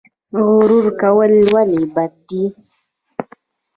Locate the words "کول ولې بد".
1.01-2.11